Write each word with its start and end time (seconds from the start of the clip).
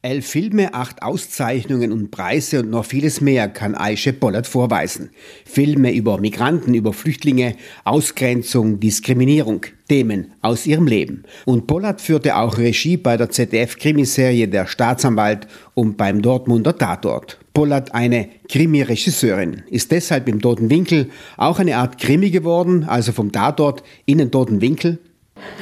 Elf 0.00 0.28
Filme, 0.28 0.74
acht 0.74 1.02
Auszeichnungen 1.02 1.90
und 1.90 2.12
Preise 2.12 2.60
und 2.60 2.70
noch 2.70 2.84
vieles 2.84 3.20
mehr 3.20 3.48
kann 3.48 3.74
Aische 3.74 4.12
Bollert 4.12 4.46
vorweisen. 4.46 5.10
Filme 5.44 5.92
über 5.92 6.18
Migranten, 6.18 6.72
über 6.74 6.92
Flüchtlinge, 6.92 7.56
Ausgrenzung, 7.84 8.78
Diskriminierung, 8.78 9.66
Themen 9.88 10.34
aus 10.40 10.68
ihrem 10.68 10.86
Leben. 10.86 11.24
Und 11.46 11.66
Bollert 11.66 12.00
führte 12.00 12.36
auch 12.36 12.58
Regie 12.58 12.96
bei 12.96 13.16
der 13.16 13.30
ZDF-Krimiserie 13.30 14.46
Der 14.46 14.68
Staatsanwalt 14.68 15.48
und 15.74 15.96
beim 15.96 16.22
Dortmunder 16.22 16.78
Tatort. 16.78 17.40
Bollert, 17.52 17.92
eine 17.92 18.28
Krimi-Regisseurin, 18.48 19.64
ist 19.68 19.90
deshalb 19.90 20.28
im 20.28 20.40
Toten 20.40 20.70
Winkel 20.70 21.10
auch 21.36 21.58
eine 21.58 21.76
Art 21.76 21.98
Krimi 21.98 22.30
geworden, 22.30 22.84
also 22.84 23.10
vom 23.10 23.32
Tatort 23.32 23.82
in 24.06 24.18
den 24.18 24.30
Toten 24.30 24.60
Winkel. 24.60 25.00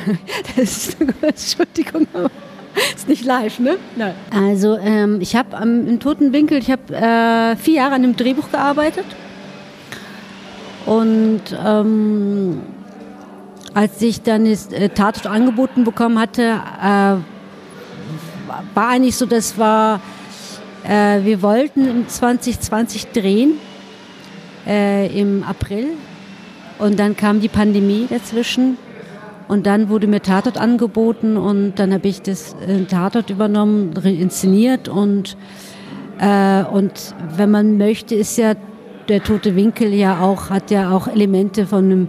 Das 0.56 0.88
ist, 0.88 0.96
Entschuldigung, 1.22 2.06
aber 2.12 2.30
ist 2.94 3.08
nicht 3.08 3.24
live, 3.24 3.58
ne? 3.58 3.76
Nein. 3.96 4.14
Also 4.30 4.76
ähm, 4.76 5.20
ich 5.20 5.36
habe 5.36 5.56
im 5.62 5.98
Toten 6.00 6.32
Winkel, 6.32 6.58
ich 6.58 6.70
habe 6.70 6.94
äh, 6.94 7.56
vier 7.56 7.74
Jahre 7.74 7.94
an 7.94 8.02
dem 8.02 8.16
Drehbuch 8.16 8.50
gearbeitet. 8.50 9.06
Und 10.84 11.42
ähm, 11.64 12.62
als 13.74 14.00
ich 14.00 14.22
dann 14.22 14.44
das 14.44 14.72
äh, 14.72 14.88
Tatort 14.88 15.26
angeboten 15.26 15.84
bekommen 15.84 16.18
hatte, 16.18 16.42
äh, 16.42 17.16
war 18.74 18.88
eigentlich 18.88 19.16
so, 19.16 19.26
das 19.26 19.58
war, 19.58 20.00
äh, 20.84 21.24
wir 21.24 21.42
wollten 21.42 21.88
im 21.88 22.08
2020 22.08 23.08
drehen, 23.08 23.58
äh, 24.66 25.08
im 25.18 25.42
April. 25.42 25.88
Und 26.78 26.98
dann 26.98 27.16
kam 27.16 27.40
die 27.40 27.48
Pandemie 27.48 28.06
dazwischen. 28.08 28.78
Und 29.48 29.66
dann 29.66 29.88
wurde 29.88 30.06
mir 30.06 30.22
Tatort 30.22 30.58
angeboten 30.58 31.36
und 31.36 31.74
dann 31.76 31.92
habe 31.92 32.08
ich 32.08 32.22
das 32.22 32.56
äh, 32.66 32.84
Tatort 32.84 33.30
übernommen, 33.30 33.92
inszeniert 33.92 34.88
und, 34.88 35.36
äh, 36.18 36.64
und 36.64 37.14
wenn 37.36 37.50
man 37.50 37.78
möchte, 37.78 38.14
ist 38.14 38.36
ja 38.38 38.54
der 39.08 39.22
tote 39.22 39.54
Winkel 39.54 39.94
ja 39.94 40.20
auch, 40.20 40.50
hat 40.50 40.70
ja 40.70 40.90
auch 40.90 41.06
Elemente 41.06 41.66
von 41.66 41.84
einem 41.84 42.08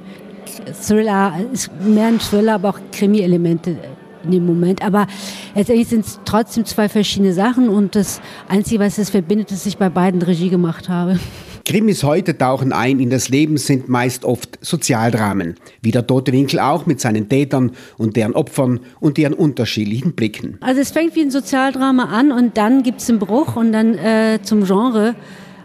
Thriller, 0.85 1.33
ist 1.51 1.69
mehr 1.81 2.07
ein 2.07 2.19
Thriller, 2.19 2.55
aber 2.55 2.69
auch 2.69 2.79
Krimi-Elemente 2.91 3.77
in 4.23 4.31
dem 4.31 4.45
Moment. 4.45 4.83
Aber 4.83 5.07
letztendlich 5.55 5.87
sind 5.87 6.05
es 6.05 6.19
trotzdem 6.25 6.65
zwei 6.65 6.89
verschiedene 6.89 7.33
Sachen 7.33 7.69
und 7.69 7.95
das 7.95 8.21
Einzige, 8.47 8.79
was 8.79 8.97
es 8.97 9.09
verbindet, 9.09 9.51
ist, 9.51 9.61
dass 9.61 9.65
ich 9.67 9.77
bei 9.77 9.89
beiden 9.89 10.21
Regie 10.21 10.49
gemacht 10.49 10.89
habe. 10.89 11.19
Krimis 11.67 12.05
heute 12.05 12.37
tauchen 12.37 12.71
ein 12.71 13.01
in 13.01 13.09
das 13.09 13.27
Leben 13.27 13.57
sind 13.57 13.89
meist 13.89 14.23
oft 14.23 14.57
Sozialdramen, 14.61 15.55
wie 15.81 15.91
der 15.91 16.07
Tote 16.07 16.31
Winkel 16.31 16.61
auch 16.61 16.85
mit 16.85 17.01
seinen 17.01 17.27
Tätern 17.27 17.73
und 17.97 18.15
deren 18.15 18.35
Opfern 18.35 18.79
und 19.01 19.17
ihren 19.17 19.33
unterschiedlichen 19.33 20.13
Blicken. 20.13 20.57
Also 20.61 20.79
es 20.79 20.91
fängt 20.91 21.13
wie 21.17 21.23
ein 21.23 21.29
Sozialdrama 21.29 22.05
an 22.05 22.31
und 22.31 22.55
dann 22.55 22.83
gibt 22.83 23.01
es 23.01 23.09
einen 23.09 23.19
Bruch 23.19 23.57
und 23.57 23.73
dann 23.73 23.95
äh, 23.95 24.39
zum 24.43 24.63
Genre, 24.63 25.15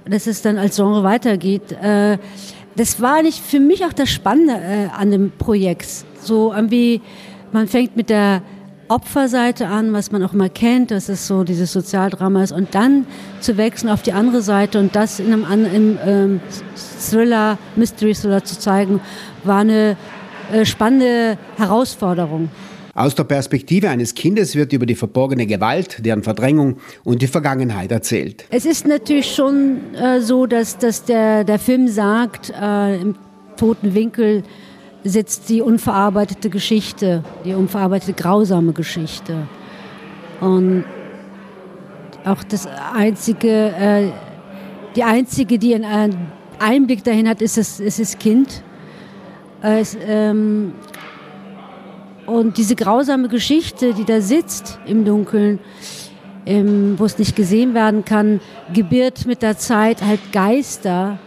dass 0.05 0.27
es 0.27 0.43
dann 0.43 0.59
als 0.59 0.75
Genre 0.75 1.05
weitergeht. 1.05 1.71
Äh, 1.71 2.19
das 2.75 3.01
war 3.01 3.23
nicht 3.23 3.39
für 3.39 3.61
mich 3.61 3.85
auch 3.85 3.93
das 3.93 4.11
Spannende 4.11 4.55
äh, 4.55 4.89
an 4.89 5.13
dem 5.13 5.31
Projekt. 5.31 5.87
So 6.21 6.53
irgendwie, 6.53 7.01
man 7.53 7.69
fängt 7.69 7.97
mit 7.97 8.11
der 8.11 8.43
Opferseite 8.89 9.67
an, 9.69 9.93
was 9.93 10.13
man 10.13 10.23
auch 10.23 10.33
immer 10.33 10.49
kennt, 10.49 10.91
dass 10.91 11.09
es 11.09 11.27
so 11.27 11.45
dieses 11.45 11.73
Sozialdrama 11.73 12.43
ist, 12.43 12.53
und 12.53 12.75
dann 12.75 13.07
zu 13.41 13.57
wechseln 13.57 13.91
auf 13.91 14.03
die 14.03 14.13
andere 14.13 14.43
Seite 14.43 14.79
und 14.79 14.95
das 14.95 15.21
in 15.21 15.33
einem, 15.45 15.65
im, 15.67 15.99
ähm, 16.05 16.41
Thriller, 17.11 17.59
Mystery 17.77 18.15
Thriller 18.15 18.45
zu 18.45 18.59
zeigen, 18.59 19.01
war 19.45 19.61
eine 19.61 19.97
äh, 20.53 20.65
spannende 20.65 21.39
Herausforderung. 21.57 22.49
Aus 22.95 23.15
der 23.15 23.25
Perspektive 23.25 23.89
eines 23.89 24.15
Kindes 24.15 24.55
wird 24.55 24.75
über 24.75 24.85
die 24.85 24.95
verborgene 24.95 25.47
Gewalt, 25.47 26.05
deren 26.05 26.23
Verdrängung 26.23 26.77
und 27.05 27.23
die 27.23 27.27
Vergangenheit 27.27 27.91
erzählt. 27.91 28.45
Es 28.51 28.67
ist 28.67 28.87
natürlich 28.87 29.35
schon 29.35 29.95
äh, 29.95 30.21
so, 30.21 30.45
dass, 30.47 30.77
dass 30.77 31.05
der, 31.05 31.45
der 31.45 31.59
Film 31.59 31.89
sagt, 31.89 32.51
äh, 32.51 33.01
im 33.01 33.15
toten 33.57 33.95
Winkel, 33.95 34.43
sitzt 35.05 35.49
die 35.49 35.63
unverarbeitete 35.63 36.51
Geschichte, 36.51 37.25
die 37.45 37.55
unverarbeitete 37.55 38.13
grausame 38.13 38.73
Geschichte. 38.73 39.49
Und 40.41 40.85
auch 42.25 42.43
das 42.45 42.69
einzige, 42.95 43.49
äh, 43.49 44.11
die 44.95 45.03
einzige, 45.03 45.59
die 45.59 45.75
einen 45.75 46.33
Einblick 46.59 47.03
dahin 47.05 47.29
hat, 47.29 47.43
ist 47.43 47.57
das, 47.57 47.81
ist 47.81 47.99
das 47.99 48.19
Kind. 48.19 48.63
Es, 49.61 49.97
ähm, 50.07 50.73
und 52.27 52.57
diese 52.57 52.77
grausame 52.77 53.29
Geschichte, 53.29 53.95
die 53.95 54.05
da 54.05 54.21
sitzt 54.21 54.79
im 54.87 55.05
Dunkeln, 55.05 55.59
ähm, 56.47 56.95
wo 56.99 57.05
es 57.05 57.19
nicht 57.19 57.37
gesehen 57.37 57.75
werden 57.75 58.05
kann, 58.05 58.41
gebiert 58.73 59.27
mit 59.27 59.43
der 59.43 59.59
Zeit 59.59 60.03
halt 60.03 60.21
Geister, 60.33 61.19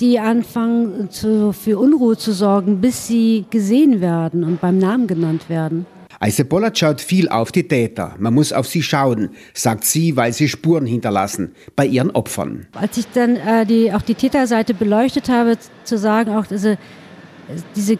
die 0.00 0.18
anfangen 0.18 1.10
zu, 1.10 1.52
für 1.52 1.78
Unruhe 1.78 2.16
zu 2.16 2.32
sorgen, 2.32 2.80
bis 2.80 3.06
sie 3.06 3.44
gesehen 3.50 4.00
werden 4.00 4.44
und 4.44 4.60
beim 4.60 4.78
Namen 4.78 5.06
genannt 5.06 5.48
werden. 5.48 5.86
Eise 6.22 6.44
Bollert 6.44 6.78
schaut 6.78 7.00
viel 7.00 7.30
auf 7.30 7.50
die 7.50 7.66
Täter. 7.66 8.14
Man 8.18 8.34
muss 8.34 8.52
auf 8.52 8.66
sie 8.66 8.82
schauen, 8.82 9.30
sagt 9.54 9.84
sie, 9.84 10.16
weil 10.16 10.34
sie 10.34 10.48
Spuren 10.48 10.84
hinterlassen 10.84 11.54
bei 11.76 11.86
ihren 11.86 12.10
Opfern. 12.10 12.66
Als 12.72 12.98
ich 12.98 13.06
dann 13.14 13.36
äh, 13.36 13.64
die, 13.64 13.90
auch 13.90 14.02
die 14.02 14.14
Täterseite 14.14 14.74
beleuchtet 14.74 15.30
habe, 15.30 15.56
zu 15.84 15.96
sagen, 15.96 16.34
auch 16.34 16.44
diese, 16.46 16.76
diese 17.74 17.96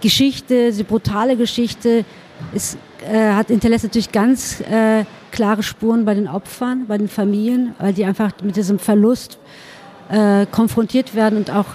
Geschichte, 0.00 0.70
diese 0.70 0.84
brutale 0.84 1.36
Geschichte, 1.36 2.04
ist, 2.52 2.78
äh, 3.04 3.32
hat 3.32 3.48
hinterlässt 3.48 3.84
natürlich 3.84 4.12
ganz 4.12 4.60
äh, 4.60 5.04
klare 5.32 5.64
Spuren 5.64 6.04
bei 6.04 6.14
den 6.14 6.28
Opfern, 6.28 6.86
bei 6.86 6.98
den 6.98 7.08
Familien, 7.08 7.74
weil 7.78 7.92
die 7.92 8.04
einfach 8.04 8.30
mit 8.42 8.54
diesem 8.54 8.78
Verlust 8.78 9.40
äh, 10.10 10.46
konfrontiert 10.46 11.14
werden 11.14 11.38
und 11.38 11.50
auch 11.50 11.66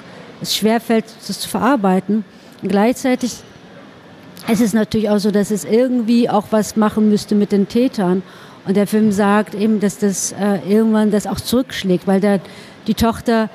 es 0.42 0.56
schwerfällt, 0.56 1.06
das 1.28 1.40
zu 1.40 1.50
verarbeiten. 1.50 2.24
Und 2.62 2.70
gleichzeitig 2.70 3.34
ist 4.48 4.62
es 4.62 4.74
natürlich 4.74 5.10
auch 5.10 5.18
so, 5.18 5.32
dass 5.32 5.52
es 5.52 5.66
irgendwie 5.66 6.30
auch 6.30 6.46
was 6.52 6.76
machen 6.76 7.10
müsste 7.10 7.36
mit 7.36 7.52
den 7.52 7.68
Tätern. 7.68 8.22
Und 8.68 8.78
der 8.78 8.88
Film 8.88 9.12
sagt 9.12 9.56
eben, 9.56 9.80
dass 9.80 9.98
das 9.98 10.32
äh, 10.34 10.60
irgendwann 10.68 11.12
das 11.12 11.28
auch 11.28 11.40
zurückschlägt, 11.40 12.08
weil 12.08 12.20
der, 12.20 12.40
die 12.88 12.94
Tochter 12.94 13.50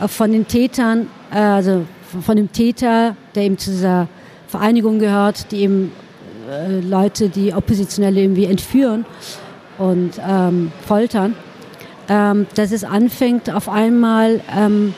äh, 0.00 0.08
von 0.08 0.32
den 0.32 0.46
Tätern, 0.46 1.08
äh, 1.32 1.38
also 1.38 1.84
von 2.20 2.36
dem 2.36 2.52
Täter, 2.52 3.16
der 3.34 3.44
eben 3.44 3.58
zu 3.58 3.70
dieser 3.70 4.08
Vereinigung 4.46 5.00
gehört, 5.00 5.50
die 5.50 5.62
eben 5.62 5.92
äh, 6.48 6.80
Leute, 6.80 7.28
die 7.28 7.52
Oppositionelle 7.52 8.20
irgendwie 8.20 8.44
entführen 8.44 9.04
und 9.78 10.12
ähm, 10.24 10.70
foltern, 10.86 11.34
ähm, 12.08 12.46
dass 12.54 12.72
es 12.72 12.84
anfängt 12.84 13.50
auf 13.50 13.68
einmal 13.68 14.40
ähm, 14.54 14.94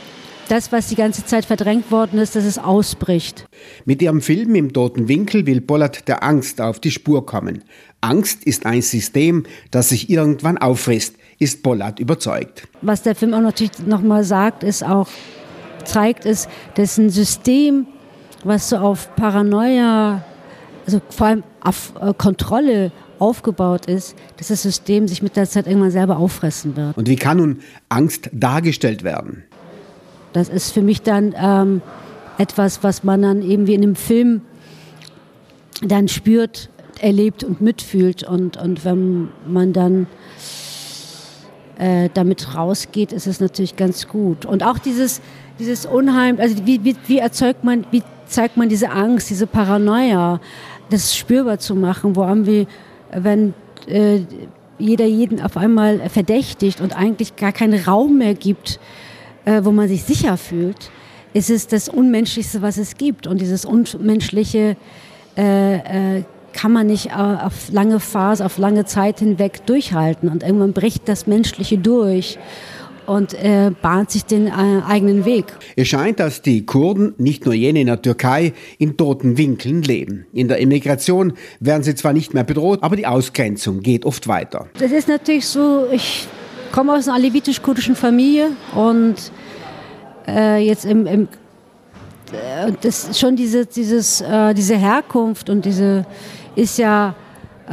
das, 0.49 0.73
was 0.73 0.89
die 0.89 0.95
ganze 0.95 1.25
Zeit 1.25 1.45
verdrängt 1.45 1.91
worden 1.91 2.19
ist, 2.19 2.37
dass 2.37 2.45
es 2.45 2.59
ausbricht. 2.59 3.47
Mit 3.85 4.03
ihrem 4.03 4.21
Film 4.21 4.55
im 4.55 4.73
toten 4.73 5.09
Winkel 5.09 5.47
will 5.47 5.61
Bollert 5.61 6.09
der 6.09 6.23
Angst 6.23 6.61
auf 6.61 6.81
die 6.81 6.91
Spur 6.91 7.27
kommen. 7.27 7.65
Angst 8.01 8.45
ist 8.45 8.67
ein 8.67 8.83
System, 8.83 9.45
das 9.71 9.89
sich 9.89 10.09
irgendwann 10.11 10.59
auffrisst, 10.59 11.17
ist 11.39 11.63
Bollert 11.63 11.99
überzeugt. 11.99 12.69
Was 12.83 13.03
der 13.03 13.15
Film 13.15 13.35
auch 13.35 13.41
natürlich 13.41 13.73
nochmal 13.87 14.25
sagt, 14.25 14.63
ist 14.63 14.85
auch, 14.85 15.09
zeigt 15.85 16.27
es, 16.27 16.49
dass 16.75 16.99
ein 16.99 17.11
System, 17.11 17.87
was 18.45 18.69
so 18.69 18.77
auf 18.77 19.15
Paranoia, 19.17 20.25
also 20.87 21.01
vor 21.11 21.27
allem 21.27 21.43
auf 21.61 21.93
äh, 22.01 22.15
Kontrolle 22.17 22.93
aufgebaut 23.19 23.87
ist, 23.87 24.15
dass 24.37 24.49
das 24.49 24.63
System 24.63 25.09
sich 25.09 25.23
mit 25.23 25.37
der 25.37 25.49
Zeit 25.49 25.67
irgendwann 25.67 25.91
selber 25.91 26.19
auffressen 26.19 26.77
wird. 26.77 26.97
Und 26.97 27.09
wie 27.09 27.17
kann 27.17 27.39
nun 27.39 27.61
Angst 27.89 28.31
dargestellt 28.33 29.03
werden? 29.03 29.45
Das 30.33 30.49
ist 30.49 30.73
für 30.73 30.83
mich 30.83 31.03
dann 31.03 31.35
ähm, 31.39 31.83
etwas, 32.39 32.83
was 32.83 33.05
man 33.05 33.23
dann 33.23 33.43
eben 33.43 33.67
wie 33.67 33.75
in 33.75 33.83
einem 33.83 33.97
Film 33.97 34.43
dann 35.83 36.09
spürt, 36.09 36.71
erlebt 37.01 37.45
und 37.45 37.61
mitfühlt. 37.61 38.23
Und, 38.23 38.57
und 38.57 38.85
wenn 38.85 39.29
man 39.47 39.73
dann 39.73 40.07
äh, 41.79 42.09
damit 42.13 42.55
rausgeht, 42.55 43.13
ist 43.13 43.27
es 43.27 43.41
natürlich 43.41 43.77
ganz 43.77 44.09
gut. 44.09 44.45
Und 44.45 44.63
auch 44.63 44.79
dieses, 44.79 45.21
dieses 45.59 45.87
Unheim, 45.87 46.39
also 46.39 46.67
wie, 46.67 46.85
wie, 46.85 46.97
wie 47.07 47.19
erzeugt 47.19 47.65
man, 47.65 47.87
wie 47.91 48.03
zeigt 48.27 48.57
man 48.57 48.69
diese 48.69 48.91
Angst, 48.91 49.31
diese 49.31 49.47
Paranoia, 49.47 50.41
das 50.91 51.17
spürbar 51.17 51.59
zu 51.59 51.75
machen, 51.75 52.17
wo 52.17 52.25
haben 52.25 52.47
wir 52.47 52.67
wenn 53.25 53.55
äh, 53.89 54.21
jeder 54.79 55.07
jeden 55.07 55.41
auf 55.41 55.57
einmal 55.57 56.09
verdächtigt 56.09 56.81
und 56.81 56.97
eigentlich 56.97 57.37
gar 57.37 57.53
keinen 57.53 57.83
Raum 57.83 58.19
mehr 58.19 58.35
gibt, 58.35 58.79
äh, 59.45 59.65
wo 59.65 59.73
man 59.73 59.89
sich 59.89 60.05
sicher 60.05 60.37
fühlt, 60.37 60.91
ist 61.33 61.51
es 61.51 61.67
das 61.67 61.89
Unmenschlichste, 61.89 62.63
was 62.63 62.79
es 62.79 62.97
gibt. 62.97 63.27
Und 63.27 63.41
dieses 63.41 63.65
Unmenschliche 63.65 64.77
äh, 65.37 66.17
äh, 66.19 66.25
kann 66.53 66.73
man 66.73 66.87
nicht 66.87 67.15
auf 67.15 67.71
lange 67.71 68.01
Phase, 68.01 68.45
auf 68.45 68.57
lange 68.57 68.87
Zeit 68.87 69.19
hinweg 69.19 69.67
durchhalten. 69.67 70.31
Und 70.31 70.43
irgendwann 70.43 70.73
bricht 70.73 71.07
das 71.09 71.27
Menschliche 71.27 71.77
durch. 71.77 72.39
Und 73.07 73.35
äh, 73.35 73.71
bahnt 73.83 74.11
sich 74.11 74.25
den 74.25 74.47
äh, 74.47 74.51
eigenen 74.87 75.25
Weg. 75.25 75.47
Es 75.77 75.89
scheint, 75.89 76.21
dass 76.21 76.43
die 76.43 76.67
Kurden, 76.67 77.15
nicht 77.19 77.45
nur 77.45 77.55
jene 77.55 77.81
in 77.81 77.87
der 77.87 78.03
Türkei, 78.03 78.53
in 78.79 78.97
toten 78.97 79.39
Winkeln 79.39 79.83
leben. 79.83 80.27
In 80.33 80.49
der 80.49 80.59
Immigration 80.59 81.33
werden 81.61 81.83
sie 81.83 81.95
zwar 81.95 82.13
nicht 82.13 82.35
mehr 82.35 82.45
bedroht, 82.45 82.83
aber 82.83 82.97
die 82.97 83.07
Ausgrenzung 83.07 83.81
geht 83.81 84.05
oft 84.05 84.29
weiter. 84.29 84.67
Das 84.79 84.93
ist 84.93 85.09
natürlich 85.09 85.47
so, 85.47 85.87
ich 85.93 86.27
komme 86.73 86.93
aus 86.93 87.09
einer 87.09 87.17
alevitisch-kurdischen 87.17 87.97
Familie 87.97 88.51
und 88.75 89.15
äh, 90.27 90.59
jetzt 90.59 90.85
im, 90.85 91.07
im 91.07 91.29
äh, 92.33 92.73
das 92.81 93.19
schon 93.19 93.37
diese, 93.37 93.67
dieses, 93.67 94.21
äh, 94.21 94.55
diese 94.55 94.77
Herkunft 94.77 95.49
und 95.49 95.65
diese 95.65 96.05
ist 96.55 96.79
ja 96.79 97.15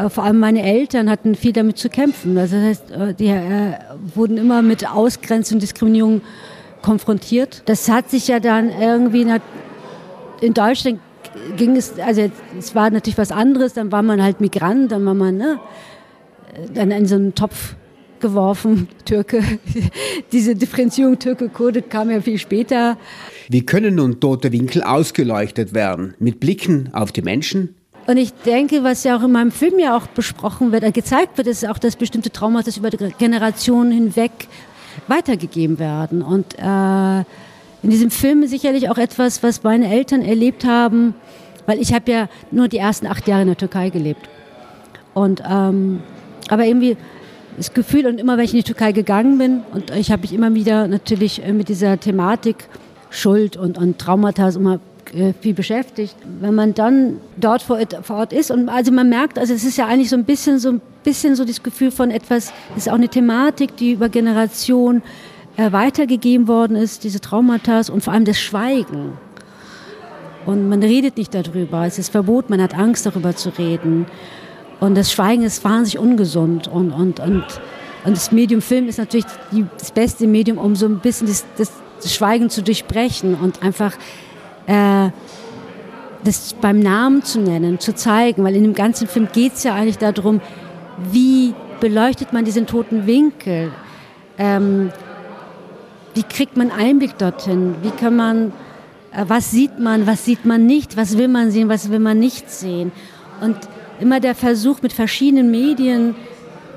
vor 0.09 0.23
allem 0.23 0.39
meine 0.39 0.63
Eltern 0.63 1.09
hatten 1.09 1.35
viel 1.35 1.53
damit 1.53 1.77
zu 1.77 1.89
kämpfen. 1.89 2.37
Also 2.37 2.55
das 2.55 2.65
heißt, 2.65 2.91
äh, 2.91 3.13
die 3.13 3.27
äh, 3.27 3.73
wurden 4.15 4.37
immer 4.37 4.61
mit 4.61 4.89
Ausgrenzung, 4.89 5.59
Diskriminierung 5.59 6.21
konfrontiert. 6.81 7.63
Das 7.65 7.89
hat 7.89 8.09
sich 8.09 8.27
ja 8.27 8.39
dann 8.39 8.69
irgendwie 8.69 9.25
in 10.41 10.53
Deutschland 10.53 10.99
ging 11.57 11.75
es, 11.75 11.99
also 11.99 12.29
es 12.57 12.75
war 12.75 12.89
natürlich 12.89 13.17
was 13.17 13.31
anderes, 13.31 13.73
dann 13.73 13.91
war 13.91 14.03
man 14.03 14.21
halt 14.21 14.41
Migrant, 14.41 14.91
dann 14.91 15.05
war 15.05 15.13
man 15.13 15.37
ne, 15.37 15.59
dann 16.73 16.91
in 16.91 17.05
so 17.05 17.15
einen 17.15 17.33
Topf 17.33 17.75
geworfen, 18.19 18.87
Türke. 19.05 19.43
Diese 20.31 20.55
Differenzierung 20.55 21.19
Türke-Kurde 21.19 21.81
kam 21.81 22.09
ja 22.11 22.21
viel 22.21 22.37
später. 22.37 22.97
Wie 23.49 23.65
können 23.65 23.95
nun 23.95 24.19
tote 24.19 24.51
Winkel 24.51 24.83
ausgeleuchtet 24.83 25.73
werden? 25.73 26.13
Mit 26.19 26.39
Blicken 26.39 26.89
auf 26.93 27.11
die 27.11 27.21
Menschen, 27.21 27.75
und 28.05 28.17
ich 28.17 28.33
denke, 28.33 28.83
was 28.83 29.03
ja 29.03 29.17
auch 29.17 29.23
in 29.23 29.31
meinem 29.31 29.51
Film 29.51 29.79
ja 29.79 29.95
auch 29.95 30.07
besprochen 30.07 30.71
wird, 30.71 30.83
äh, 30.83 30.91
gezeigt 30.91 31.37
wird, 31.37 31.47
ist 31.47 31.67
auch, 31.67 31.77
dass 31.77 31.95
bestimmte 31.95 32.31
Traumata 32.31 32.69
über 32.75 32.89
Generationen 32.89 33.91
hinweg 33.91 34.31
weitergegeben 35.07 35.79
werden. 35.79 36.21
Und 36.21 36.57
äh, 36.57 37.19
in 37.83 37.89
diesem 37.89 38.11
Film 38.11 38.43
ist 38.43 38.51
sicherlich 38.51 38.89
auch 38.89 38.97
etwas, 38.97 39.41
was 39.43 39.63
meine 39.63 39.89
Eltern 39.91 40.21
erlebt 40.21 40.65
haben, 40.65 41.15
weil 41.65 41.79
ich 41.79 41.93
habe 41.93 42.11
ja 42.11 42.29
nur 42.51 42.67
die 42.67 42.77
ersten 42.77 43.07
acht 43.07 43.27
Jahre 43.27 43.43
in 43.43 43.47
der 43.47 43.57
Türkei 43.57 43.89
gelebt. 43.89 44.29
Und 45.13 45.41
ähm, 45.47 46.01
aber 46.49 46.65
irgendwie 46.65 46.97
das 47.57 47.73
Gefühl 47.73 48.07
und 48.07 48.19
immer, 48.19 48.37
wenn 48.37 48.45
ich 48.45 48.53
in 48.53 48.59
die 48.59 48.63
Türkei 48.63 48.91
gegangen 48.91 49.37
bin 49.37 49.61
und 49.73 49.91
ich 49.91 50.11
habe 50.11 50.23
mich 50.23 50.33
immer 50.33 50.53
wieder 50.55 50.87
natürlich 50.87 51.43
äh, 51.43 51.53
mit 51.53 51.69
dieser 51.69 51.99
Thematik 51.99 52.67
Schuld 53.09 53.57
und, 53.57 53.77
und 53.77 53.99
Traumata 53.99 54.49
immer 54.49 54.79
viel 55.41 55.53
beschäftigt. 55.53 56.15
Wenn 56.39 56.55
man 56.55 56.73
dann 56.73 57.17
dort 57.37 57.61
vor, 57.61 57.79
Ort 58.09 58.33
ist 58.33 58.51
und 58.51 58.69
also 58.69 58.91
man 58.91 59.09
merkt, 59.09 59.37
also 59.37 59.53
es 59.53 59.63
ist 59.63 59.77
ja 59.77 59.87
eigentlich 59.87 60.09
so 60.09 60.15
ein 60.15 60.25
bisschen 60.25 60.59
so 60.59 60.69
ein 60.69 60.81
bisschen 61.03 61.35
so 61.35 61.45
das 61.45 61.61
Gefühl 61.61 61.91
von 61.91 62.11
etwas, 62.11 62.51
es 62.71 62.85
ist 62.85 62.89
auch 62.89 62.95
eine 62.95 63.09
Thematik, 63.09 63.75
die 63.77 63.93
über 63.93 64.09
Generationen 64.09 65.03
äh, 65.57 65.71
weitergegeben 65.71 66.47
worden 66.47 66.75
ist, 66.75 67.03
diese 67.03 67.21
Traumata 67.21 67.81
und 67.91 68.03
vor 68.03 68.13
allem 68.13 68.25
das 68.25 68.39
Schweigen. 68.39 69.17
Und 70.45 70.67
man 70.67 70.81
redet 70.81 71.17
nicht 71.17 71.33
darüber, 71.33 71.85
es 71.85 71.99
ist 71.99 72.09
verboten, 72.09 72.51
man 72.51 72.61
hat 72.61 72.75
Angst 72.75 73.05
darüber 73.05 73.35
zu 73.35 73.49
reden. 73.49 74.05
Und 74.79 74.95
das 74.95 75.11
Schweigen 75.11 75.43
ist 75.43 75.63
wahnsinnig 75.63 75.99
ungesund 75.99 76.67
und, 76.67 76.91
und, 76.91 77.19
und, 77.19 77.45
und 78.03 78.17
das 78.17 78.31
Medium 78.31 78.61
Film 78.61 78.87
ist 78.87 78.97
natürlich 78.97 79.25
das 79.77 79.91
beste 79.91 80.27
Medium, 80.27 80.57
um 80.57 80.75
so 80.75 80.87
ein 80.87 80.99
bisschen 80.99 81.27
das, 81.27 81.45
das 81.55 82.13
Schweigen 82.13 82.49
zu 82.49 82.61
durchbrechen 82.61 83.35
und 83.35 83.63
einfach 83.63 83.93
äh, 84.67 85.09
das 86.23 86.53
beim 86.53 86.79
Namen 86.79 87.23
zu 87.23 87.39
nennen, 87.39 87.79
zu 87.79 87.93
zeigen, 87.93 88.43
weil 88.43 88.55
in 88.55 88.63
dem 88.63 88.73
ganzen 88.73 89.07
Film 89.07 89.27
geht 89.31 89.53
es 89.53 89.63
ja 89.63 89.75
eigentlich 89.75 89.97
darum, 89.97 90.41
wie 91.11 91.53
beleuchtet 91.79 92.33
man 92.33 92.45
diesen 92.45 92.65
toten 92.65 93.07
Winkel, 93.07 93.71
ähm, 94.37 94.91
wie 96.13 96.23
kriegt 96.23 96.55
man 96.55 96.71
Einblick 96.71 97.17
dorthin, 97.17 97.75
wie 97.81 97.89
kann 97.89 98.15
man, 98.15 98.53
äh, 99.11 99.25
was 99.27 99.51
sieht 99.51 99.79
man, 99.79 100.07
was 100.07 100.23
sieht 100.25 100.45
man 100.45 100.65
nicht, 100.65 100.95
was 100.95 101.17
will 101.17 101.27
man 101.27 101.51
sehen, 101.51 101.67
was 101.69 101.89
will 101.89 101.99
man 101.99 102.19
nicht 102.19 102.49
sehen. 102.49 102.91
Und 103.41 103.57
immer 103.99 104.19
der 104.19 104.35
Versuch 104.35 104.81
mit 104.81 104.93
verschiedenen 104.93 105.51
Medien, 105.51 106.15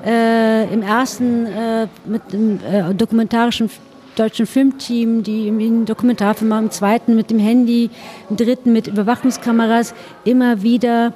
äh, 0.05 0.71
im 0.73 0.81
ersten 0.81 1.45
äh, 1.45 1.87
mit 2.05 2.21
äh, 2.33 2.93
dokumentarischen 2.93 3.69
deutschen 4.19 4.45
Filmteam, 4.45 5.23
die 5.23 5.47
einen 5.47 5.85
Dokumentarfilm 5.85 6.49
machen, 6.49 6.65
im 6.65 6.71
zweiten 6.71 7.15
mit 7.15 7.29
dem 7.29 7.39
Handy, 7.39 7.89
im 8.29 8.35
dritten 8.35 8.73
mit 8.73 8.87
Überwachungskameras, 8.87 9.93
immer 10.23 10.61
wieder 10.63 11.13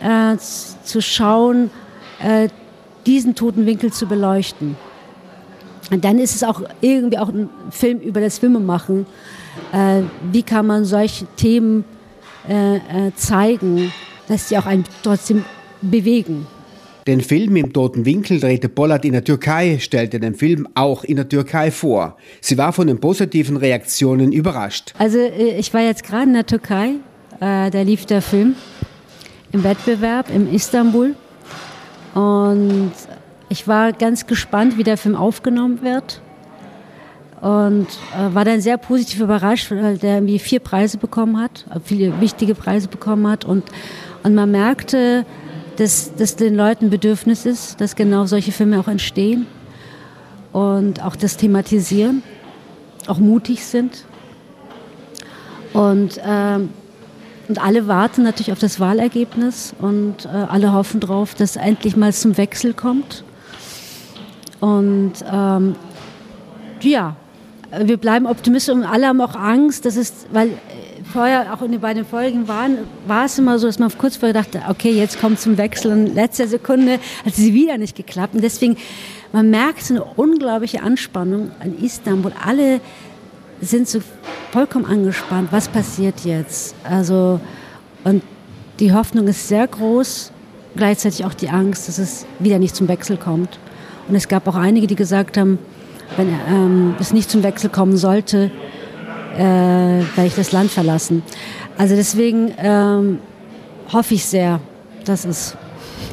äh, 0.00 0.36
zu 0.38 1.00
schauen, 1.00 1.70
äh, 2.20 2.48
diesen 3.06 3.34
toten 3.34 3.66
Winkel 3.66 3.92
zu 3.92 4.06
beleuchten. 4.06 4.76
Und 5.90 6.04
dann 6.04 6.18
ist 6.18 6.34
es 6.34 6.42
auch 6.42 6.62
irgendwie 6.80 7.18
auch 7.18 7.28
ein 7.28 7.50
Film 7.70 7.98
über 7.98 8.20
das 8.20 8.38
Filmemachen. 8.38 9.06
Äh, 9.72 10.02
wie 10.30 10.42
kann 10.42 10.66
man 10.66 10.84
solche 10.84 11.26
Themen 11.36 11.84
äh, 12.48 12.76
äh, 12.76 12.80
zeigen, 13.14 13.92
dass 14.28 14.48
sie 14.48 14.56
auch 14.56 14.66
einen 14.66 14.84
trotzdem 15.02 15.44
bewegen? 15.82 16.46
Den 17.06 17.20
Film 17.20 17.56
im 17.56 17.72
toten 17.72 18.04
Winkel 18.04 18.38
drehte 18.38 18.68
Pollard 18.68 19.04
in 19.04 19.12
der 19.12 19.24
Türkei, 19.24 19.78
stellte 19.80 20.20
den 20.20 20.36
Film 20.36 20.68
auch 20.74 21.02
in 21.02 21.16
der 21.16 21.28
Türkei 21.28 21.72
vor. 21.72 22.16
Sie 22.40 22.56
war 22.56 22.72
von 22.72 22.86
den 22.86 23.00
positiven 23.00 23.56
Reaktionen 23.56 24.30
überrascht. 24.30 24.94
Also 24.98 25.18
äh, 25.18 25.58
ich 25.58 25.74
war 25.74 25.80
jetzt 25.80 26.04
gerade 26.04 26.24
in 26.24 26.34
der 26.34 26.46
Türkei, 26.46 26.90
äh, 27.40 27.70
da 27.70 27.82
lief 27.82 28.06
der 28.06 28.22
Film 28.22 28.54
im 29.50 29.64
Wettbewerb 29.64 30.30
in 30.32 30.52
Istanbul 30.54 31.16
und 32.14 32.92
ich 33.48 33.66
war 33.66 33.92
ganz 33.92 34.28
gespannt, 34.28 34.78
wie 34.78 34.84
der 34.84 34.96
Film 34.96 35.16
aufgenommen 35.16 35.82
wird 35.82 36.22
und 37.40 37.88
äh, 38.16 38.32
war 38.32 38.44
dann 38.44 38.60
sehr 38.60 38.78
positiv 38.78 39.20
überrascht, 39.20 39.72
weil 39.72 39.98
der 39.98 40.18
irgendwie 40.18 40.38
vier 40.38 40.60
Preise 40.60 40.98
bekommen 40.98 41.40
hat, 41.40 41.66
viele 41.84 42.20
wichtige 42.20 42.54
Preise 42.54 42.86
bekommen 42.86 43.26
hat 43.26 43.44
und, 43.44 43.64
und 44.22 44.36
man 44.36 44.52
merkte, 44.52 45.26
dass, 45.76 46.14
dass 46.16 46.36
den 46.36 46.54
Leuten 46.54 46.90
Bedürfnis 46.90 47.46
ist, 47.46 47.80
dass 47.80 47.96
genau 47.96 48.26
solche 48.26 48.52
Filme 48.52 48.78
auch 48.78 48.88
entstehen 48.88 49.46
und 50.52 51.02
auch 51.02 51.16
das 51.16 51.36
thematisieren, 51.36 52.22
auch 53.06 53.18
mutig 53.18 53.64
sind. 53.64 54.04
Und, 55.72 56.20
ähm, 56.24 56.70
und 57.48 57.62
alle 57.62 57.88
warten 57.88 58.22
natürlich 58.22 58.52
auf 58.52 58.58
das 58.58 58.78
Wahlergebnis 58.78 59.74
und 59.80 60.26
äh, 60.26 60.28
alle 60.28 60.72
hoffen 60.72 61.00
darauf, 61.00 61.34
dass 61.34 61.56
endlich 61.56 61.96
mal 61.96 62.12
zum 62.12 62.36
Wechsel 62.36 62.74
kommt. 62.74 63.24
Und 64.60 65.14
ähm, 65.30 65.74
ja, 66.82 67.16
wir 67.80 67.96
bleiben 67.96 68.26
optimistisch 68.26 68.74
und 68.74 68.84
alle 68.84 69.08
haben 69.08 69.20
auch 69.20 69.34
Angst, 69.34 69.86
dass 69.86 69.96
es, 69.96 70.26
weil 70.30 70.50
vorher, 71.12 71.52
auch 71.52 71.62
in, 71.62 71.72
den 71.72 72.04
Folgen 72.04 72.48
waren, 72.48 72.78
war 73.06 73.26
es 73.26 73.38
immer 73.38 73.58
so, 73.58 73.66
dass 73.66 73.78
man 73.78 73.90
kurz 73.96 74.16
vorher 74.16 74.32
dachte, 74.32 74.62
okay, 74.68 74.90
jetzt 74.90 75.20
kommt 75.20 75.38
zum 75.38 75.58
Wechsel 75.58 75.92
und 75.92 76.14
letzter 76.14 76.48
Sekunde 76.48 76.98
hat 77.24 77.34
sie 77.34 77.54
wieder 77.54 77.78
nicht 77.78 77.96
geklappt. 77.96 78.34
Und 78.34 78.42
deswegen, 78.42 78.76
man 79.32 79.50
merkt 79.50 79.82
so 79.82 79.94
eine 79.94 80.04
unglaubliche 80.04 80.82
Anspannung 80.82 81.50
an 81.60 81.76
Istanbul. 81.80 82.32
Alle 82.44 82.80
sind 83.60 83.88
so 83.88 84.00
vollkommen 84.50 84.86
angespannt. 84.86 85.48
Was 85.52 85.68
passiert 85.68 86.24
jetzt? 86.24 86.74
Also, 86.82 87.40
und 88.04 88.22
die 88.80 88.92
Hoffnung 88.92 89.28
ist 89.28 89.48
sehr 89.48 89.66
groß, 89.68 90.32
gleichzeitig 90.74 91.24
auch 91.24 91.34
die 91.34 91.48
Angst, 91.48 91.88
dass 91.88 91.98
es 91.98 92.26
wieder 92.38 92.58
nicht 92.58 92.74
zum 92.74 92.88
Wechsel 92.88 93.16
kommt. 93.16 93.58
Und 94.08 94.16
es 94.16 94.26
gab 94.28 94.48
auch 94.48 94.56
einige, 94.56 94.86
die 94.86 94.96
gesagt 94.96 95.36
haben, 95.36 95.58
wenn 96.16 96.28
ähm, 96.48 96.94
es 96.98 97.12
nicht 97.12 97.30
zum 97.30 97.42
Wechsel 97.42 97.70
kommen 97.70 97.96
sollte, 97.96 98.50
äh, 99.34 99.38
werde 99.38 100.26
ich 100.26 100.34
das 100.34 100.52
Land 100.52 100.70
verlassen. 100.70 101.22
Also 101.78 101.96
deswegen 101.96 102.52
ähm, 102.58 103.18
hoffe 103.92 104.14
ich 104.14 104.24
sehr, 104.24 104.60
dass 105.04 105.24
es 105.24 105.56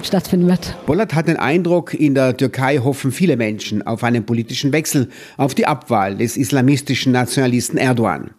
stattfinden 0.03 0.47
wird. 0.47 0.75
Bollert 0.85 1.13
hat 1.13 1.27
den 1.27 1.37
Eindruck, 1.37 1.93
in 1.93 2.15
der 2.15 2.35
Türkei 2.35 2.77
hoffen 2.77 3.11
viele 3.11 3.37
Menschen 3.37 3.85
auf 3.85 4.03
einen 4.03 4.25
politischen 4.25 4.71
Wechsel, 4.71 5.09
auf 5.37 5.55
die 5.55 5.65
Abwahl 5.65 6.15
des 6.15 6.37
islamistischen 6.37 7.11
Nationalisten 7.11 7.77
Erdogan. 7.77 8.31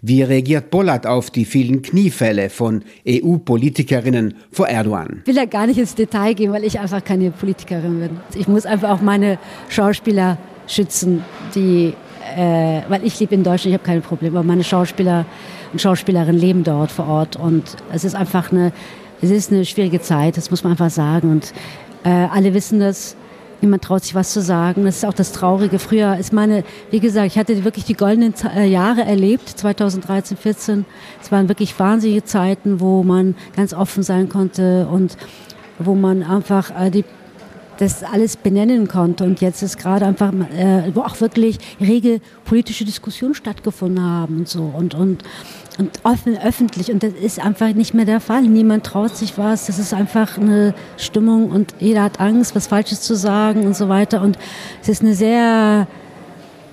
Wie 0.00 0.22
reagiert 0.22 0.70
Bollert 0.70 1.06
auf 1.06 1.30
die 1.30 1.44
vielen 1.44 1.82
Kniefälle 1.82 2.50
von 2.50 2.84
EU-Politikerinnen 3.06 4.34
vor 4.50 4.68
Erdogan? 4.68 5.20
Ich 5.22 5.26
will 5.26 5.34
da 5.34 5.44
gar 5.44 5.66
nicht 5.66 5.78
ins 5.78 5.94
Detail 5.94 6.34
gehen, 6.34 6.52
weil 6.52 6.64
ich 6.64 6.78
einfach 6.78 7.02
keine 7.04 7.30
Politikerin 7.30 8.00
bin. 8.00 8.10
Ich 8.34 8.48
muss 8.48 8.64
einfach 8.64 8.90
auch 8.90 9.00
meine 9.02 9.38
Schauspieler 9.68 10.38
schützen, 10.66 11.24
die 11.54 11.94
äh, 12.38 12.82
weil 12.88 13.04
ich 13.04 13.18
lebe 13.18 13.34
in 13.34 13.42
Deutschland, 13.42 13.66
ich 13.66 13.74
habe 13.74 13.84
keine 13.84 14.00
Probleme, 14.00 14.38
aber 14.38 14.46
meine 14.46 14.62
Schauspieler 14.62 15.26
und 15.72 15.80
Schauspielerinnen 15.80 16.40
leben 16.40 16.62
dort 16.62 16.92
vor 16.92 17.08
Ort 17.08 17.34
und 17.34 17.64
es 17.92 18.04
ist 18.04 18.14
einfach 18.14 18.52
eine, 18.52 18.72
es 19.20 19.30
ist 19.30 19.50
eine 19.50 19.64
schwierige 19.64 20.00
Zeit, 20.00 20.36
das 20.36 20.48
muss 20.50 20.62
man 20.62 20.72
einfach 20.72 20.90
sagen 20.90 21.32
und 21.32 21.52
äh, 22.04 22.10
alle 22.10 22.54
wissen 22.54 22.78
das. 22.78 23.16
Niemand 23.60 23.82
traut 23.82 24.04
sich 24.04 24.14
was 24.14 24.32
zu 24.32 24.40
sagen. 24.40 24.84
Das 24.84 24.98
ist 24.98 25.04
auch 25.04 25.12
das 25.12 25.32
Traurige. 25.32 25.80
Früher 25.80 26.16
ist 26.16 26.32
meine, 26.32 26.62
wie 26.92 27.00
gesagt, 27.00 27.26
ich 27.26 27.36
hatte 27.36 27.64
wirklich 27.64 27.84
die 27.84 27.94
goldenen 27.94 28.32
äh, 28.54 28.66
Jahre 28.66 29.00
erlebt, 29.00 29.48
2013, 29.48 30.36
14. 30.36 30.84
Es 31.20 31.32
waren 31.32 31.48
wirklich 31.48 31.76
wahnsinnige 31.76 32.22
Zeiten, 32.22 32.78
wo 32.78 33.02
man 33.02 33.34
ganz 33.56 33.74
offen 33.74 34.04
sein 34.04 34.28
konnte 34.28 34.86
und 34.86 35.16
wo 35.80 35.96
man 35.96 36.22
einfach 36.22 36.70
äh, 36.80 36.90
die 36.92 37.04
das 37.78 38.02
alles 38.02 38.36
benennen 38.36 38.88
konnte. 38.88 39.24
Und 39.24 39.40
jetzt 39.40 39.62
ist 39.62 39.78
gerade 39.78 40.04
einfach, 40.04 40.32
äh, 40.32 40.94
wo 40.94 41.00
auch 41.00 41.20
wirklich 41.20 41.58
rege 41.80 42.20
politische 42.44 42.84
Diskussionen 42.84 43.34
stattgefunden 43.34 44.04
haben 44.04 44.38
und 44.38 44.48
so 44.48 44.62
und, 44.62 44.94
und, 44.94 45.22
und 45.78 46.00
offen, 46.02 46.36
öffentlich. 46.38 46.90
Und 46.90 47.02
das 47.02 47.12
ist 47.14 47.38
einfach 47.44 47.72
nicht 47.72 47.94
mehr 47.94 48.04
der 48.04 48.20
Fall. 48.20 48.42
Niemand 48.42 48.84
traut 48.84 49.16
sich 49.16 49.38
was. 49.38 49.66
Das 49.66 49.78
ist 49.78 49.94
einfach 49.94 50.36
eine 50.38 50.74
Stimmung 50.96 51.50
und 51.50 51.74
jeder 51.78 52.02
hat 52.02 52.20
Angst, 52.20 52.54
was 52.54 52.66
Falsches 52.66 53.00
zu 53.00 53.14
sagen 53.14 53.64
und 53.64 53.76
so 53.76 53.88
weiter. 53.88 54.22
Und 54.22 54.38
es 54.82 54.88
ist 54.88 55.02
eine 55.02 55.14
sehr 55.14 55.86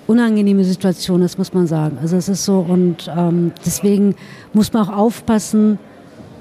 unangenehme 0.06 0.64
Situation, 0.64 1.20
das 1.20 1.38
muss 1.38 1.52
man 1.52 1.66
sagen. 1.66 1.98
Also 2.00 2.16
es 2.16 2.28
ist 2.28 2.44
so 2.44 2.60
und 2.60 3.10
ähm, 3.16 3.52
deswegen 3.64 4.14
muss 4.52 4.72
man 4.72 4.88
auch 4.88 4.96
aufpassen, 4.96 5.78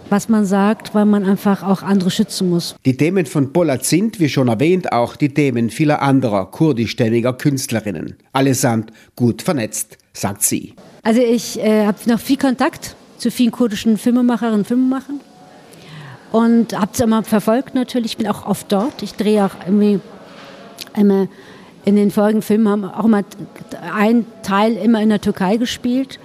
was 0.09 0.29
man 0.29 0.45
sagt, 0.45 0.93
weil 0.93 1.05
man 1.05 1.25
einfach 1.25 1.63
auch 1.63 1.81
andere 1.81 2.11
schützen 2.11 2.49
muss. 2.49 2.75
Die 2.85 2.95
Themen 2.95 3.25
von 3.25 3.53
Polat 3.53 3.85
sind, 3.85 4.19
wie 4.19 4.29
schon 4.29 4.47
erwähnt, 4.47 4.91
auch 4.91 5.15
die 5.15 5.33
Themen 5.33 5.69
vieler 5.69 6.01
anderer 6.01 6.45
kurdischstämmiger 6.51 7.33
Künstlerinnen. 7.33 8.15
Allesamt 8.33 8.91
gut 9.15 9.41
vernetzt, 9.41 9.97
sagt 10.13 10.43
sie. 10.43 10.73
Also 11.03 11.21
ich 11.21 11.59
äh, 11.59 11.85
habe 11.85 11.97
noch 12.07 12.19
viel 12.19 12.37
Kontakt 12.37 12.95
zu 13.17 13.31
vielen 13.31 13.51
kurdischen 13.51 13.97
Filmemacherinnen 13.97 14.59
und 14.59 14.67
Filmemachern 14.67 15.19
und 16.31 16.79
habe 16.79 16.91
es 16.93 16.99
immer 16.99 17.23
verfolgt 17.23 17.75
natürlich. 17.75 18.11
Ich 18.11 18.17
bin 18.17 18.27
auch 18.27 18.45
oft 18.45 18.71
dort. 18.71 19.01
Ich 19.01 19.13
drehe 19.13 19.45
auch 19.45 19.55
irgendwie 19.65 19.99
immer 20.95 21.27
in 21.85 21.95
den 21.95 22.09
folgenden 22.11 22.41
Filmen 22.41 22.67
haben 22.67 22.85
auch 22.85 23.05
mal 23.05 23.23
ein 23.95 24.25
Teil 24.41 24.73
immer 24.73 25.01
in 25.01 25.09
der 25.09 25.21
Türkei 25.21 25.57
gespielt 25.57 26.19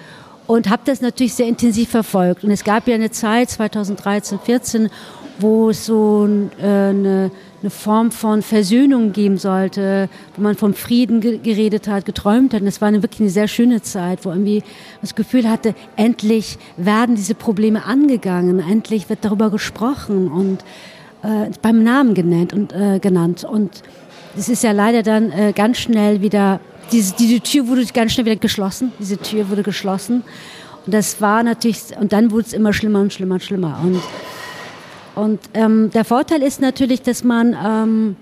und 0.51 0.69
habe 0.69 0.83
das 0.85 1.01
natürlich 1.01 1.35
sehr 1.35 1.47
intensiv 1.47 1.91
verfolgt. 1.91 2.43
Und 2.43 2.51
es 2.51 2.65
gab 2.65 2.89
ja 2.89 2.97
eine 2.97 3.13
Zeit, 3.13 3.51
2013, 3.51 4.41
14, 4.41 4.91
wo 5.39 5.71
es 5.71 5.87
so 5.87 6.29
äh, 6.61 6.65
eine, 6.65 7.31
eine, 7.63 7.71
Form 7.71 8.11
von 8.11 8.43
Versöhnung 8.43 9.13
geben 9.13 9.39
sollte, 9.39 10.09
wo 10.35 10.43
man 10.43 10.57
vom 10.57 10.75
Frieden 10.75 11.21
geredet 11.21 11.87
hat, 11.87 12.05
geträumt 12.05 12.53
hat. 12.53 12.63
Und 12.63 12.67
es 12.67 12.81
war 12.81 12.89
eine, 12.89 13.01
wirklich 13.01 13.21
eine 13.21 13.31
sehr 13.31 13.47
schöne 13.47 13.81
Zeit, 13.83 14.25
wo 14.25 14.31
irgendwie 14.31 14.65
das 15.01 15.15
Gefühl 15.15 15.49
hatte, 15.49 15.77
endlich 15.95 16.59
werden 16.77 17.15
diese 17.15 17.37
Probleme 17.37 17.85
angegangen, 17.85 18.59
endlich 18.59 19.09
wird 19.09 19.25
darüber 19.25 19.51
gesprochen 19.51 20.27
und 20.33 20.65
äh, 21.23 21.51
beim 21.63 21.85
Namen 21.85 22.15
genannt 22.15 22.53
und 22.53 22.73
äh, 22.73 22.99
genannt. 22.99 23.45
Und 23.45 23.83
es 24.37 24.49
ist 24.49 24.65
ja 24.65 24.73
leider 24.73 25.05
dann 25.05 25.31
äh, 25.31 25.53
ganz 25.55 25.79
schnell 25.79 26.23
wieder 26.23 26.59
diese, 26.93 27.15
diese 27.17 27.41
Tür 27.41 27.69
wurde 27.69 27.85
ganz 27.87 28.13
schnell 28.13 28.27
wieder 28.27 28.37
geschlossen. 28.37 28.93
Diese 28.99 29.17
Tür 29.19 29.49
wurde 29.49 29.63
geschlossen. 29.63 30.23
Und 30.87 30.95
das 30.95 31.21
war 31.21 31.43
natürlich, 31.43 31.97
und 31.99 32.13
dann 32.13 32.31
wurde 32.31 32.47
es 32.47 32.53
immer 32.53 32.73
schlimmer 32.73 33.01
und 33.01 33.13
schlimmer 33.13 33.35
und 33.35 33.43
schlimmer. 33.43 33.81
Und, 33.83 34.01
und 35.15 35.41
ähm, 35.55 35.91
der 35.91 36.05
Vorteil 36.05 36.43
ist 36.43 36.61
natürlich, 36.61 37.03
dass 37.03 37.23
man, 37.25 37.57
ähm, 37.65 38.17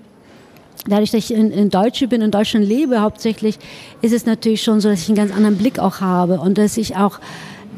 dadurch, 0.86 1.10
dass 1.10 1.30
ich 1.30 1.34
in, 1.34 1.50
in 1.50 1.70
Deutsche 1.70 2.08
bin, 2.08 2.20
in 2.20 2.30
Deutschland 2.30 2.66
lebe 2.66 3.00
hauptsächlich, 3.00 3.58
ist 4.02 4.12
es 4.12 4.26
natürlich 4.26 4.62
schon 4.62 4.80
so, 4.80 4.88
dass 4.88 5.02
ich 5.02 5.08
einen 5.08 5.16
ganz 5.16 5.32
anderen 5.32 5.56
Blick 5.56 5.78
auch 5.78 6.00
habe 6.00 6.40
und 6.40 6.58
dass 6.58 6.76
ich 6.76 6.96
auch 6.96 7.20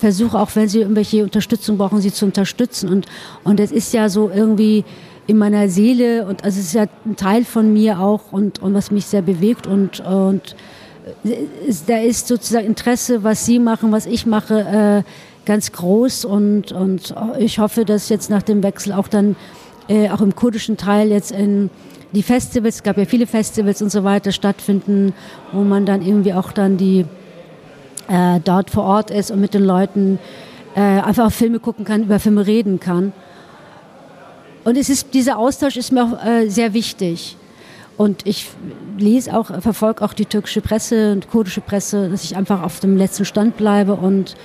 versuche 0.00 0.38
auch, 0.38 0.50
wenn 0.54 0.68
sie 0.68 0.80
irgendwelche 0.80 1.22
Unterstützung 1.22 1.76
brauchen, 1.76 2.00
sie 2.00 2.12
zu 2.12 2.24
unterstützen. 2.24 2.88
Und, 2.88 3.06
und 3.44 3.60
es 3.60 3.70
ist 3.70 3.92
ja 3.92 4.08
so 4.08 4.30
irgendwie 4.34 4.84
in 5.26 5.38
meiner 5.38 5.68
Seele 5.68 6.26
und 6.26 6.42
also 6.42 6.58
es 6.58 6.66
ist 6.66 6.72
ja 6.72 6.86
ein 7.06 7.14
Teil 7.14 7.44
von 7.44 7.72
mir 7.72 8.00
auch 8.00 8.32
und, 8.32 8.60
und 8.60 8.74
was 8.74 8.90
mich 8.90 9.06
sehr 9.06 9.22
bewegt 9.22 9.66
und, 9.66 10.00
und 10.00 10.56
da 11.86 11.98
ist 11.98 12.26
sozusagen 12.26 12.66
Interesse, 12.66 13.22
was 13.22 13.46
Sie 13.46 13.58
machen, 13.58 13.92
was 13.92 14.06
ich 14.06 14.26
mache, 14.26 15.04
äh, 15.04 15.46
ganz 15.46 15.70
groß 15.70 16.24
und, 16.24 16.72
und 16.72 17.14
ich 17.38 17.58
hoffe, 17.58 17.84
dass 17.84 18.08
jetzt 18.08 18.28
nach 18.28 18.42
dem 18.42 18.62
Wechsel 18.62 18.92
auch 18.92 19.06
dann 19.06 19.36
äh, 19.88 20.10
auch 20.10 20.20
im 20.20 20.34
kurdischen 20.34 20.76
Teil 20.76 21.10
jetzt 21.10 21.30
in 21.30 21.70
die 22.12 22.22
Festivals, 22.22 22.76
es 22.76 22.82
gab 22.82 22.98
ja 22.98 23.04
viele 23.04 23.26
Festivals 23.26 23.82
und 23.82 23.90
so 23.90 24.02
weiter 24.02 24.32
stattfinden, 24.32 25.12
wo 25.52 25.62
man 25.62 25.86
dann 25.86 26.02
irgendwie 26.02 26.32
auch 26.34 26.50
dann 26.50 26.76
die 26.76 27.06
äh, 28.10 28.40
dort 28.40 28.70
vor 28.70 28.82
Ort 28.82 29.10
ist 29.10 29.30
und 29.30 29.40
mit 29.40 29.54
den 29.54 29.64
Leuten 29.64 30.18
äh, 30.74 30.80
einfach 30.80 31.30
Filme 31.30 31.60
gucken 31.60 31.84
kann, 31.84 32.02
über 32.02 32.18
Filme 32.18 32.46
reden 32.46 32.80
kann. 32.80 33.12
Und 34.64 34.76
es 34.76 34.90
ist, 34.90 35.14
dieser 35.14 35.38
Austausch 35.38 35.76
ist 35.76 35.92
mir 35.92 36.04
auch 36.04 36.24
äh, 36.24 36.48
sehr 36.48 36.74
wichtig. 36.74 37.36
Und 37.96 38.26
ich 38.26 38.48
lese 38.98 39.36
auch, 39.36 39.60
verfolge 39.60 40.04
auch 40.04 40.12
die 40.12 40.24
türkische 40.24 40.60
Presse 40.60 41.12
und 41.12 41.30
kurdische 41.30 41.60
Presse, 41.60 42.08
dass 42.08 42.24
ich 42.24 42.36
einfach 42.36 42.62
auf 42.62 42.80
dem 42.80 42.96
letzten 42.96 43.24
Stand 43.24 43.56
bleibe. 43.56 43.94
Und 43.94 44.36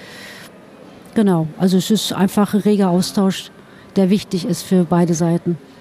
genau, 1.13 1.47
also 1.57 1.77
es 1.77 1.89
ist 1.89 2.13
einfach 2.13 2.53
ein 2.53 2.61
reger 2.61 2.89
Austausch, 2.89 3.51
der 3.95 4.09
wichtig 4.09 4.45
ist 4.45 4.63
für 4.63 4.83
beide 4.83 5.13
Seiten. 5.13 5.57